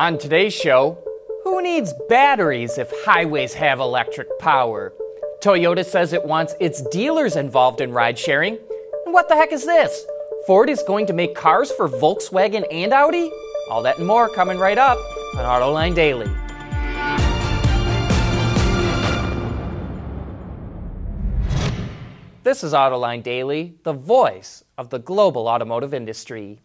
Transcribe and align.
On 0.00 0.16
today's 0.16 0.54
show, 0.54 0.96
who 1.44 1.60
needs 1.60 1.92
batteries 2.08 2.78
if 2.78 2.90
highways 3.04 3.52
have 3.52 3.80
electric 3.80 4.38
power? 4.38 4.94
Toyota 5.42 5.84
says 5.84 6.14
it 6.14 6.24
wants 6.24 6.54
its 6.58 6.80
dealers 6.88 7.36
involved 7.36 7.82
in 7.82 7.92
ride 7.92 8.18
sharing. 8.18 8.56
And 9.04 9.12
what 9.12 9.28
the 9.28 9.34
heck 9.34 9.52
is 9.52 9.66
this? 9.66 10.06
Ford 10.46 10.70
is 10.70 10.82
going 10.84 11.04
to 11.08 11.12
make 11.12 11.34
cars 11.34 11.70
for 11.70 11.86
Volkswagen 11.86 12.64
and 12.72 12.94
Audi? 12.94 13.30
All 13.68 13.82
that 13.82 13.98
and 13.98 14.06
more 14.06 14.30
coming 14.30 14.58
right 14.58 14.78
up 14.78 14.96
on 15.36 15.44
Autoline 15.44 15.94
Daily. 15.94 16.30
This 22.42 22.64
is 22.64 22.72
Autoline 22.72 23.22
Daily, 23.22 23.74
the 23.82 23.92
voice 23.92 24.64
of 24.78 24.88
the 24.88 24.98
global 24.98 25.46
automotive 25.46 25.92
industry. 25.92 26.62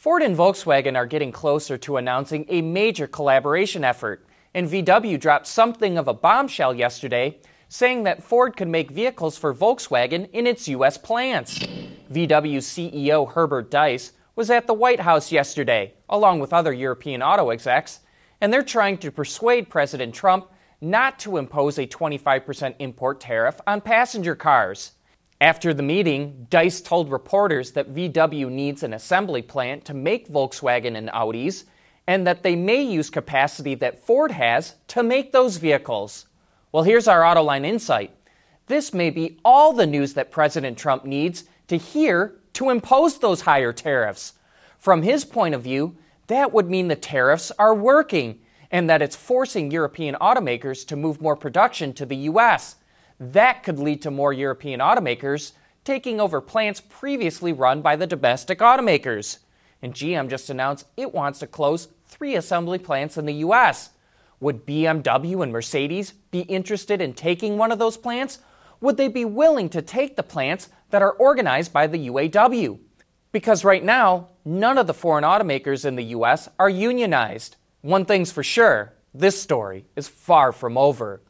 Ford 0.00 0.22
and 0.22 0.34
Volkswagen 0.34 0.96
are 0.96 1.04
getting 1.04 1.30
closer 1.30 1.76
to 1.76 1.98
announcing 1.98 2.46
a 2.48 2.62
major 2.62 3.06
collaboration 3.06 3.84
effort, 3.84 4.26
and 4.54 4.66
VW 4.66 5.20
dropped 5.20 5.46
something 5.46 5.98
of 5.98 6.08
a 6.08 6.14
bombshell 6.14 6.72
yesterday, 6.72 7.36
saying 7.68 8.04
that 8.04 8.22
Ford 8.22 8.56
could 8.56 8.68
make 8.68 8.90
vehicles 8.90 9.36
for 9.36 9.54
Volkswagen 9.54 10.30
in 10.32 10.46
its 10.46 10.68
U.S. 10.68 10.96
plants. 10.96 11.58
VW 12.10 12.62
CEO 12.62 13.30
Herbert 13.30 13.70
Diess 13.70 14.12
was 14.34 14.48
at 14.48 14.66
the 14.66 14.72
White 14.72 15.00
House 15.00 15.30
yesterday, 15.30 15.92
along 16.08 16.40
with 16.40 16.54
other 16.54 16.72
European 16.72 17.22
auto 17.22 17.50
execs, 17.50 18.00
and 18.40 18.50
they're 18.50 18.62
trying 18.62 18.96
to 18.96 19.12
persuade 19.12 19.68
President 19.68 20.14
Trump 20.14 20.48
not 20.80 21.18
to 21.18 21.36
impose 21.36 21.76
a 21.78 21.86
25% 21.86 22.74
import 22.78 23.20
tariff 23.20 23.60
on 23.66 23.82
passenger 23.82 24.34
cars. 24.34 24.92
After 25.40 25.72
the 25.72 25.82
meeting, 25.82 26.46
Diess 26.50 26.84
told 26.84 27.10
reporters 27.10 27.72
that 27.72 27.94
VW 27.94 28.50
needs 28.50 28.82
an 28.82 28.92
assembly 28.92 29.40
plant 29.40 29.86
to 29.86 29.94
make 29.94 30.28
Volkswagen 30.28 30.96
and 30.96 31.08
Audis, 31.08 31.64
and 32.06 32.26
that 32.26 32.42
they 32.42 32.54
may 32.54 32.82
use 32.82 33.08
capacity 33.08 33.74
that 33.76 34.04
Ford 34.04 34.32
has 34.32 34.74
to 34.88 35.02
make 35.02 35.32
those 35.32 35.56
vehicles. 35.56 36.26
Well, 36.72 36.82
here's 36.82 37.08
our 37.08 37.22
Autoline 37.22 37.64
insight. 37.64 38.14
This 38.66 38.92
may 38.92 39.08
be 39.08 39.38
all 39.42 39.72
the 39.72 39.86
news 39.86 40.12
that 40.14 40.30
President 40.30 40.76
Trump 40.76 41.06
needs 41.06 41.44
to 41.68 41.78
hear 41.78 42.36
to 42.52 42.68
impose 42.68 43.18
those 43.18 43.40
higher 43.40 43.72
tariffs. 43.72 44.34
From 44.78 45.02
his 45.02 45.24
point 45.24 45.54
of 45.54 45.62
view, 45.62 45.96
that 46.26 46.52
would 46.52 46.68
mean 46.68 46.88
the 46.88 46.96
tariffs 46.96 47.50
are 47.58 47.74
working 47.74 48.40
and 48.70 48.90
that 48.90 49.02
it's 49.02 49.16
forcing 49.16 49.70
European 49.70 50.16
automakers 50.20 50.86
to 50.86 50.96
move 50.96 51.20
more 51.20 51.34
production 51.34 51.92
to 51.94 52.04
the 52.04 52.16
U.S. 52.16 52.76
That 53.20 53.62
could 53.62 53.78
lead 53.78 54.00
to 54.02 54.10
more 54.10 54.32
European 54.32 54.80
automakers 54.80 55.52
taking 55.84 56.20
over 56.20 56.40
plants 56.40 56.80
previously 56.80 57.52
run 57.52 57.82
by 57.82 57.94
the 57.96 58.06
domestic 58.06 58.60
automakers. 58.60 59.38
And 59.82 59.94
GM 59.94 60.28
just 60.28 60.50
announced 60.50 60.86
it 60.96 61.12
wants 61.12 61.38
to 61.40 61.46
close 61.46 61.88
three 62.06 62.34
assembly 62.34 62.78
plants 62.78 63.18
in 63.18 63.26
the 63.26 63.34
US. 63.34 63.90
Would 64.40 64.66
BMW 64.66 65.42
and 65.42 65.52
Mercedes 65.52 66.12
be 66.30 66.40
interested 66.40 67.02
in 67.02 67.12
taking 67.12 67.58
one 67.58 67.70
of 67.70 67.78
those 67.78 67.98
plants? 67.98 68.38
Would 68.80 68.96
they 68.96 69.08
be 69.08 69.26
willing 69.26 69.68
to 69.70 69.82
take 69.82 70.16
the 70.16 70.22
plants 70.22 70.70
that 70.88 71.02
are 71.02 71.12
organized 71.12 71.72
by 71.72 71.86
the 71.86 72.08
UAW? 72.08 72.78
Because 73.32 73.64
right 73.64 73.84
now, 73.84 74.28
none 74.44 74.78
of 74.78 74.86
the 74.86 74.94
foreign 74.94 75.24
automakers 75.24 75.84
in 75.84 75.96
the 75.96 76.04
US 76.04 76.48
are 76.58 76.70
unionized. 76.70 77.56
One 77.82 78.06
thing's 78.06 78.32
for 78.32 78.42
sure 78.42 78.94
this 79.12 79.40
story 79.40 79.84
is 79.96 80.08
far 80.08 80.52
from 80.52 80.78
over. 80.78 81.20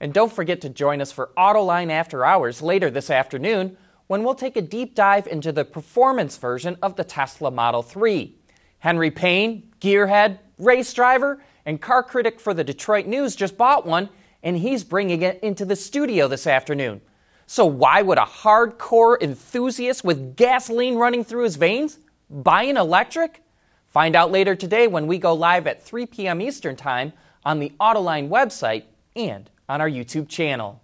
And 0.00 0.12
don't 0.12 0.32
forget 0.32 0.60
to 0.62 0.68
join 0.68 1.00
us 1.00 1.12
for 1.12 1.30
Autoline 1.36 1.90
After 1.90 2.24
Hours 2.24 2.60
later 2.60 2.90
this 2.90 3.10
afternoon 3.10 3.76
when 4.06 4.22
we'll 4.22 4.34
take 4.34 4.56
a 4.56 4.62
deep 4.62 4.94
dive 4.94 5.26
into 5.26 5.52
the 5.52 5.64
performance 5.64 6.36
version 6.36 6.76
of 6.82 6.96
the 6.96 7.04
Tesla 7.04 7.50
Model 7.50 7.82
3. 7.82 8.36
Henry 8.78 9.10
Payne, 9.10 9.70
gearhead, 9.80 10.38
race 10.58 10.92
driver, 10.92 11.42
and 11.64 11.80
car 11.80 12.02
critic 12.02 12.38
for 12.38 12.54
the 12.54 12.62
Detroit 12.62 13.06
News 13.06 13.34
just 13.34 13.56
bought 13.56 13.86
one, 13.86 14.08
and 14.42 14.58
he's 14.58 14.84
bringing 14.84 15.22
it 15.22 15.40
into 15.42 15.64
the 15.64 15.74
studio 15.74 16.28
this 16.28 16.46
afternoon. 16.46 17.00
So, 17.48 17.64
why 17.64 18.02
would 18.02 18.18
a 18.18 18.22
hardcore 18.22 19.20
enthusiast 19.20 20.04
with 20.04 20.36
gasoline 20.36 20.96
running 20.96 21.24
through 21.24 21.44
his 21.44 21.56
veins 21.56 21.98
buy 22.28 22.64
an 22.64 22.76
electric? 22.76 23.42
Find 23.86 24.14
out 24.14 24.30
later 24.30 24.54
today 24.54 24.88
when 24.88 25.06
we 25.06 25.18
go 25.18 25.32
live 25.32 25.66
at 25.66 25.82
3 25.82 26.06
p.m. 26.06 26.40
Eastern 26.40 26.76
Time 26.76 27.12
on 27.44 27.60
the 27.60 27.72
Autoline 27.80 28.28
website 28.28 28.84
and 29.14 29.48
on 29.68 29.80
our 29.80 29.90
YouTube 29.90 30.28
channel. 30.28 30.80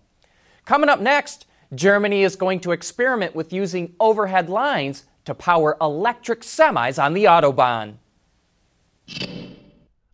Coming 0.65 0.89
up 0.89 1.01
next, 1.01 1.47
Germany 1.75 2.23
is 2.23 2.37
going 2.37 2.61
to 2.61 2.73
experiment 2.73 3.35
with 3.35 3.53
using 3.53 3.95
overhead 3.99 4.49
lines 4.49 5.05
to 5.25 5.35
power 5.35 5.77
electric 5.81 6.41
semis 6.41 7.03
on 7.03 7.15
the 7.15 7.25
Autobahn. 7.25 7.95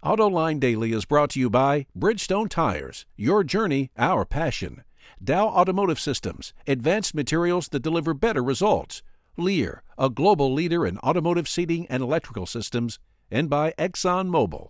AutoLine 0.05 0.61
Daily 0.61 0.93
is 0.93 1.05
brought 1.05 1.31
to 1.31 1.41
you 1.41 1.51
by 1.51 1.87
Bridgestone 1.99 2.49
Tires, 2.49 3.05
your 3.17 3.43
journey, 3.43 3.91
our 3.99 4.25
passion. 4.25 4.85
Dow 5.23 5.49
Automotive 5.49 5.99
Systems, 5.99 6.53
advanced 6.67 7.15
materials 7.15 7.69
that 7.69 7.83
deliver 7.83 8.15
better 8.15 8.43
results. 8.43 9.03
Lear, 9.37 9.83
a 9.99 10.09
global 10.09 10.53
leader 10.53 10.87
in 10.87 10.99
automotive 10.99 11.49
seating 11.49 11.87
and 11.89 12.03
electrical 12.03 12.47
systems, 12.47 13.01
and 13.31 13.51
by 13.51 13.73
ExxonMobil. 13.79 14.69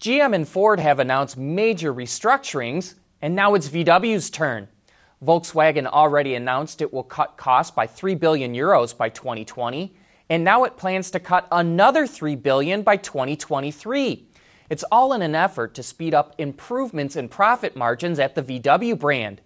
GM 0.00 0.32
and 0.32 0.46
Ford 0.46 0.78
have 0.78 1.00
announced 1.00 1.36
major 1.36 1.92
restructurings, 1.92 2.94
and 3.20 3.34
now 3.34 3.54
it's 3.54 3.68
VW's 3.68 4.30
turn. 4.30 4.68
Volkswagen 5.24 5.86
already 5.86 6.36
announced 6.36 6.80
it 6.80 6.92
will 6.92 7.02
cut 7.02 7.36
costs 7.36 7.72
by 7.72 7.88
3 7.88 8.14
billion 8.14 8.54
euros 8.54 8.96
by 8.96 9.08
2020, 9.08 9.92
and 10.30 10.44
now 10.44 10.62
it 10.62 10.76
plans 10.76 11.10
to 11.10 11.18
cut 11.18 11.48
another 11.50 12.06
3 12.06 12.36
billion 12.36 12.82
by 12.82 12.96
2023. 12.96 14.28
It's 14.70 14.84
all 14.92 15.12
in 15.14 15.22
an 15.22 15.34
effort 15.34 15.74
to 15.74 15.82
speed 15.82 16.14
up 16.14 16.32
improvements 16.38 17.16
in 17.16 17.28
profit 17.28 17.74
margins 17.74 18.20
at 18.20 18.36
the 18.36 18.42
VW 18.42 18.96
brand. 18.96 19.40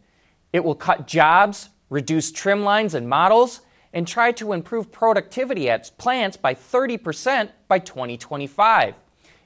It 0.52 0.64
will 0.64 0.74
cut 0.74 1.06
jobs, 1.06 1.70
reduce 1.88 2.30
trim 2.30 2.62
lines 2.62 2.92
and 2.92 3.08
models, 3.08 3.62
and 3.94 4.06
try 4.06 4.32
to 4.32 4.52
improve 4.52 4.92
productivity 4.92 5.70
at 5.70 5.96
plants 5.96 6.36
by 6.36 6.54
30% 6.54 7.48
by 7.69 7.78
2025. 7.78 8.96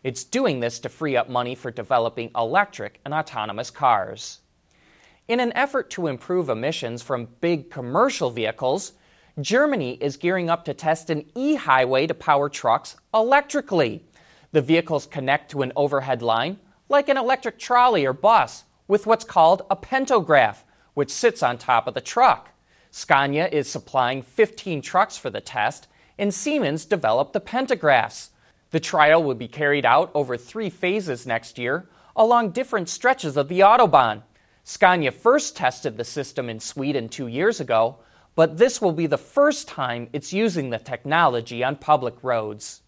It's 0.02 0.24
doing 0.24 0.60
this 0.60 0.78
to 0.80 0.88
free 0.88 1.16
up 1.16 1.28
money 1.28 1.54
for 1.54 1.70
developing 1.70 2.30
electric 2.36 3.00
and 3.04 3.12
autonomous 3.12 3.70
cars. 3.70 4.40
In 5.28 5.40
an 5.40 5.52
effort 5.54 5.90
to 5.90 6.06
improve 6.06 6.48
emissions 6.48 7.02
from 7.02 7.28
big 7.40 7.70
commercial 7.70 8.30
vehicles, 8.30 8.92
Germany 9.40 9.98
is 10.00 10.16
gearing 10.16 10.48
up 10.48 10.64
to 10.64 10.74
test 10.74 11.10
an 11.10 11.24
e 11.34 11.56
highway 11.56 12.06
to 12.06 12.14
power 12.14 12.48
trucks 12.48 12.96
electrically. 13.12 14.04
The 14.52 14.62
vehicles 14.62 15.06
connect 15.06 15.50
to 15.50 15.62
an 15.62 15.72
overhead 15.76 16.22
line, 16.22 16.58
like 16.88 17.08
an 17.08 17.16
electric 17.16 17.58
trolley 17.58 18.06
or 18.06 18.12
bus, 18.12 18.64
with 18.88 19.06
what's 19.06 19.24
called 19.24 19.62
a 19.68 19.76
pantograph, 19.76 20.64
which 20.94 21.10
sits 21.10 21.42
on 21.42 21.58
top 21.58 21.86
of 21.86 21.94
the 21.94 22.00
truck. 22.00 22.50
Scania 22.90 23.48
is 23.48 23.68
supplying 23.68 24.22
15 24.22 24.80
trucks 24.80 25.18
for 25.18 25.28
the 25.28 25.40
test, 25.40 25.88
and 26.18 26.32
Siemens 26.32 26.84
developed 26.86 27.32
the 27.32 27.40
pantographs. 27.40 28.30
The 28.70 28.80
trial 28.80 29.22
will 29.22 29.34
be 29.34 29.48
carried 29.48 29.86
out 29.86 30.10
over 30.14 30.36
three 30.36 30.70
phases 30.70 31.26
next 31.26 31.58
year 31.58 31.88
along 32.16 32.50
different 32.50 32.88
stretches 32.88 33.36
of 33.36 33.48
the 33.48 33.60
Autobahn. 33.60 34.22
Scania 34.64 35.12
first 35.12 35.56
tested 35.56 35.96
the 35.96 36.04
system 36.04 36.48
in 36.48 36.58
Sweden 36.58 37.08
two 37.08 37.26
years 37.26 37.60
ago, 37.60 37.98
but 38.34 38.58
this 38.58 38.80
will 38.80 38.92
be 38.92 39.06
the 39.06 39.18
first 39.18 39.68
time 39.68 40.08
it's 40.12 40.32
using 40.32 40.70
the 40.70 40.78
technology 40.78 41.62
on 41.62 41.76
public 41.76 42.14
roads. 42.22 42.82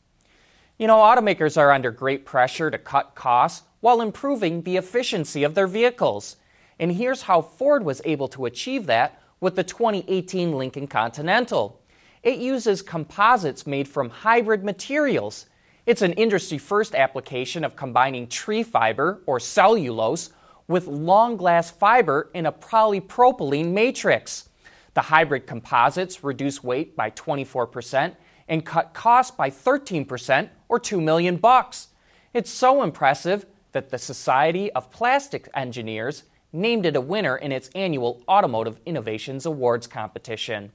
You 0.79 0.87
know, 0.87 0.99
automakers 0.99 1.57
are 1.57 1.73
under 1.73 1.91
great 1.91 2.25
pressure 2.25 2.71
to 2.71 2.79
cut 2.79 3.15
costs 3.15 3.67
while 3.81 4.01
improving 4.01 4.63
the 4.63 4.77
efficiency 4.77 5.45
of 5.45 5.55
their 5.55 5.67
vehicles. 5.67 6.37
And 6.79 6.93
here's 6.93 7.23
how 7.23 7.43
Ford 7.43 7.85
was 7.85 8.03
able 8.05 8.29
to 8.29 8.47
achieve 8.47 8.87
that 8.87 9.21
with 9.41 9.57
the 9.57 9.65
2018 9.65 10.53
Lincoln 10.53 10.87
Continental. 10.87 11.81
It 12.23 12.39
uses 12.39 12.83
composites 12.83 13.67
made 13.67 13.89
from 13.89 14.11
hybrid 14.11 14.65
materials 14.65 15.47
it's 15.89 16.03
an 16.03 16.13
industry 16.13 16.59
first 16.59 16.95
application 16.95 17.65
of 17.65 17.75
combining 17.75 18.27
tree 18.27 18.63
fiber 18.63 19.23
or 19.25 19.41
cellulose 19.41 20.29
with 20.67 20.87
long 20.87 21.39
glass 21.39 21.71
fiber 21.71 22.29
in 22.35 22.45
a 22.45 22.53
polypropylene 22.53 23.73
matrix. 23.73 24.51
The 24.93 25.01
hybrid 25.01 25.47
composites 25.47 26.23
reduce 26.23 26.63
weight 26.63 26.95
by 26.95 27.11
24% 27.13 28.15
and 28.49 28.67
cut 28.67 28.93
costs 28.93 29.35
by 29.35 29.49
13% 29.49 30.51
or 30.69 30.79
2 30.79 31.01
million 31.01 31.37
bucks. 31.37 31.89
It's 32.35 32.51
so 32.51 32.83
impressive 32.83 33.47
that 33.73 33.89
the 33.89 33.97
Society 33.97 34.71
of 34.73 34.91
Plastic 34.91 35.49
Engineers 35.55 36.25
named 36.53 36.85
it 36.85 36.97
a 36.97 37.01
winner 37.01 37.39
in 37.39 37.51
its 37.51 37.71
annual 37.75 38.23
Automotive 38.29 38.79
Innovations 38.85 39.47
Awards 39.47 39.87
competition. 39.87 40.71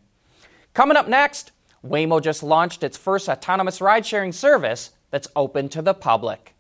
Coming 0.74 0.98
up 0.98 1.07
next, 1.07 1.51
Waymo 1.86 2.19
just 2.19 2.42
launched 2.42 2.83
its 2.83 2.98
first 2.98 3.30
autonomous 3.30 3.80
ride 3.80 4.07
sharing 4.07 4.31
service 4.31 4.89
that's 5.13 5.27
open 5.36 5.69
to 5.69 5.83
the 5.83 5.94
public. 5.94 6.56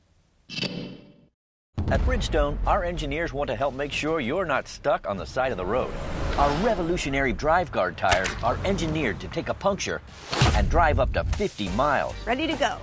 At 1.87 1.99
Bridgestone, 2.01 2.59
our 2.67 2.83
engineers 2.83 3.33
want 3.33 3.49
to 3.49 3.55
help 3.55 3.73
make 3.73 3.91
sure 3.91 4.19
you're 4.19 4.45
not 4.45 4.67
stuck 4.67 5.09
on 5.09 5.17
the 5.17 5.25
side 5.25 5.51
of 5.51 5.57
the 5.57 5.65
road. 5.65 5.91
Our 6.37 6.51
revolutionary 6.63 7.33
drive 7.33 7.71
guard 7.71 7.97
tires 7.97 8.29
are 8.43 8.59
engineered 8.63 9.19
to 9.21 9.27
take 9.29 9.49
a 9.49 9.55
puncture 9.55 10.01
and 10.53 10.69
drive 10.69 10.99
up 10.99 11.11
to 11.13 11.23
50 11.23 11.69
miles. 11.69 12.13
Ready 12.27 12.45
to 12.45 12.53
go. 12.53 12.77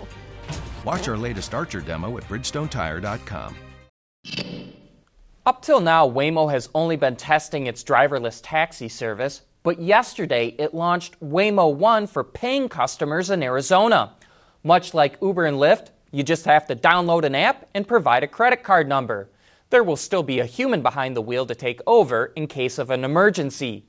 Watch 0.84 1.06
our 1.06 1.17
latest 1.17 1.55
Archer 1.55 1.81
demo 1.81 2.19
at 2.19 2.25
BridgestoneTire.com. 2.25 3.55
Up 5.46 5.62
till 5.62 5.81
now, 5.81 6.08
Waymo 6.08 6.50
has 6.50 6.69
only 6.75 6.96
been 6.96 7.14
testing 7.14 7.69
its 7.69 7.84
driverless 7.84 8.40
taxi 8.43 8.88
service, 8.88 9.43
but 9.62 9.81
yesterday 9.81 10.49
it 10.58 10.75
launched 10.75 11.20
Waymo 11.20 11.72
One 11.72 12.08
for 12.08 12.25
paying 12.25 12.69
customers 12.69 13.31
in 13.31 13.43
Arizona. 13.44 14.14
Much 14.62 14.93
like 14.93 15.17
Uber 15.23 15.47
and 15.47 15.57
Lyft, 15.57 15.87
you 16.12 16.23
just 16.23 16.45
have 16.45 16.67
to 16.67 16.77
download 16.77 17.25
an 17.25 17.35
app 17.35 17.67
and 17.75 17.89
provide 17.89 18.23
a 18.23 18.29
credit 18.29 18.62
card 18.62 18.87
number. 18.87 19.31
There 19.71 19.83
will 19.83 19.97
still 19.97 20.23
be 20.23 20.41
a 20.41 20.45
human 20.45 20.83
behind 20.83 21.17
the 21.17 21.23
wheel 21.23 21.47
to 21.47 21.55
take 21.55 21.81
over 21.87 22.27
in 22.37 22.47
case 22.47 22.79
of 22.79 22.91
an 22.91 23.05
emergency. 23.05 23.87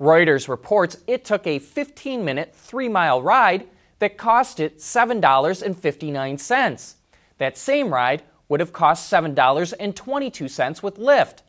Reuters 0.00 0.48
reports 0.48 0.96
it 1.06 1.22
took 1.24 1.46
a 1.46 1.58
15 1.58 2.24
minute, 2.24 2.54
three 2.54 2.88
mile 2.88 3.20
ride 3.22 3.66
that 3.98 4.16
cost 4.16 4.60
it 4.60 4.78
$7.59. 4.78 6.94
That 7.38 7.58
same 7.58 7.92
ride 7.92 8.22
would 8.48 8.60
have 8.60 8.72
cost 8.72 9.12
$7.22 9.12 10.82
with 10.82 10.96
Lyft. 10.98 11.40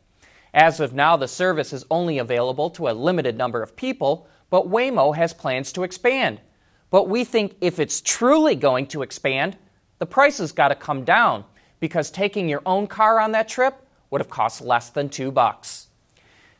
As 0.52 0.80
of 0.80 0.92
now, 0.92 1.16
the 1.16 1.28
service 1.28 1.72
is 1.72 1.86
only 1.90 2.18
available 2.18 2.68
to 2.70 2.88
a 2.88 2.90
limited 2.90 3.38
number 3.38 3.62
of 3.62 3.76
people, 3.76 4.26
but 4.50 4.68
Waymo 4.68 5.16
has 5.16 5.32
plans 5.32 5.72
to 5.72 5.82
expand. 5.82 6.42
But 6.90 7.08
we 7.08 7.24
think 7.24 7.56
if 7.60 7.78
it's 7.78 8.00
truly 8.00 8.54
going 8.54 8.86
to 8.88 9.02
expand, 9.02 9.56
the 9.98 10.06
price 10.06 10.38
has 10.38 10.52
got 10.52 10.68
to 10.68 10.74
come 10.74 11.04
down 11.04 11.44
because 11.80 12.10
taking 12.10 12.48
your 12.48 12.62
own 12.64 12.86
car 12.86 13.20
on 13.20 13.32
that 13.32 13.48
trip 13.48 13.86
would 14.10 14.20
have 14.20 14.30
cost 14.30 14.60
less 14.60 14.90
than 14.90 15.08
2 15.08 15.30
bucks. 15.30 15.88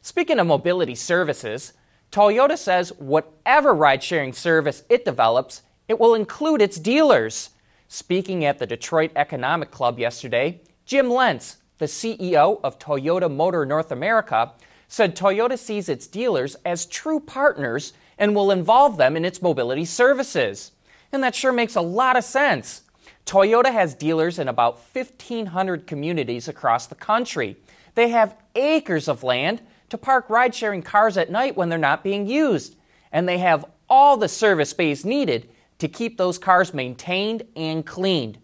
Speaking 0.03 0.39
of 0.39 0.47
mobility 0.47 0.95
services, 0.95 1.73
Toyota 2.11 2.57
says 2.57 2.93
whatever 2.99 3.75
ride 3.75 4.03
sharing 4.03 4.33
service 4.33 4.85
it 4.89 5.05
develops, 5.05 5.63
it 5.89 5.99
will 5.99 6.15
include 6.15 6.63
its 6.63 6.79
dealers. 6.79 7.51
Speaking 7.89 8.45
at 8.45 8.59
the 8.59 8.67
Detroit 8.67 9.13
Economic 9.15 9.71
Club 9.71 9.99
yesterday, 9.99 10.61
Jim 10.85 11.09
Lentz, 11.11 11.59
the 11.79 11.87
CEO 11.87 12.61
of 12.65 12.79
Toyota 12.79 13.33
Motor 13.33 13.67
North 13.67 13.93
America, 13.93 14.53
said 14.89 15.17
Toyota 15.17 15.59
sees 15.59 15.89
its 15.89 16.07
dealers 16.07 16.57
as 16.65 16.87
true 16.87 17.21
partners 17.21 17.93
and 18.19 18.35
will 18.35 18.51
involve 18.51 18.97
them 18.97 19.17
in 19.17 19.25
its 19.25 19.43
mobility 19.43 19.85
services. 19.85 20.73
And 21.13 21.23
that 21.23 21.35
sure 21.35 21.53
makes 21.53 21.77
a 21.77 21.81
lot 21.81 22.17
of 22.17 22.25
sense. 22.25 22.83
Toyota 23.25 23.73
has 23.73 23.95
dealers 23.95 24.39
in 24.39 24.49
about 24.49 24.79
1,500 24.95 25.87
communities 25.87 26.49
across 26.49 26.87
the 26.87 26.95
country. 26.95 27.57
They 27.95 28.09
have 28.11 28.37
acres 28.55 29.09
of 29.09 29.23
land 29.23 29.61
to 29.89 29.99
park 29.99 30.31
ride 30.31 30.55
sharing 30.55 30.83
cars 30.83 31.17
at 31.17 31.31
night 31.31 31.57
when 31.57 31.69
they're 31.69 31.79
not 31.79 32.05
being 32.05 32.27
used. 32.27 32.77
And 33.13 33.29
they 33.29 33.39
have 33.39 33.65
all 33.89 34.17
the 34.17 34.29
service 34.29 34.71
space 34.71 35.05
needed 35.05 35.49
to 35.79 35.89
keep 35.89 36.17
those 36.17 36.39
cars 36.39 36.73
maintained 36.73 37.43
and 37.55 37.85
cleaned. 37.85 38.39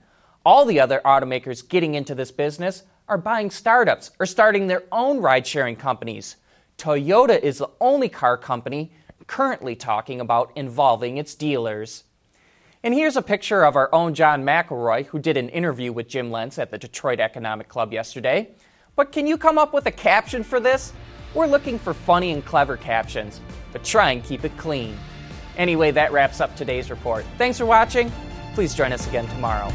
All 0.45 0.65
the 0.65 0.81
other 0.81 1.01
automakers 1.05 1.67
getting 1.67 1.95
into 1.95 2.15
this 2.15 2.31
business 2.31 2.83
are 3.09 3.19
buying 3.19 3.51
startups 3.51 4.11
or 4.19 4.27
starting 4.27 4.67
their 4.67 4.85
own 4.91 5.19
ride 5.19 5.47
sharing 5.47 5.77
companies. 5.77 6.37
Toyota 6.79 7.39
is 7.41 7.59
the 7.59 7.71
only 7.81 8.09
car 8.09 8.37
company 8.37 8.93
currently 9.27 9.75
talking 9.75 10.21
about 10.21 10.53
involving 10.57 11.17
its 11.17 11.35
dealers. 11.35 12.05
And 12.83 12.95
here's 12.95 13.17
a 13.17 13.23
picture 13.23 13.65
of 13.65 13.77
our 13.77 13.89
own 13.95 14.15
John 14.15 14.45
McElroy, 14.45 15.07
who 15.07 15.19
did 15.19 15.37
an 15.37 15.49
interview 15.51 15.93
with 15.93 16.09
Jim 16.09 16.31
Lentz 16.31 16.59
at 16.59 16.71
the 16.71 16.79
Detroit 16.79 17.21
Economic 17.21 17.69
Club 17.69 17.93
yesterday. 17.93 18.51
But 18.97 19.13
can 19.13 19.27
you 19.27 19.39
come 19.39 19.57
up 19.57 19.73
with 19.73 19.87
a 19.87 19.93
caption 19.93 20.43
for 20.43 20.61
this? 20.61 20.93
We're 21.35 21.47
looking 21.47 21.79
for 21.79 21.95
funny 21.95 22.33
and 22.33 22.45
clever 22.45 22.77
captions, 22.77 23.41
but 23.73 23.85
try 23.85 24.11
and 24.11 24.23
keep 24.23 24.45
it 24.45 24.57
clean. 24.59 24.99
Anyway, 25.57 25.91
that 25.93 26.13
wraps 26.13 26.41
up 26.41 26.55
today's 26.57 26.91
report. 26.91 27.25
Thanks 27.39 27.59
for 27.59 27.67
watching. 27.67 28.11
Please 28.55 28.75
join 28.75 28.93
us 28.93 29.07
again 29.07 29.27
tomorrow. 29.29 29.73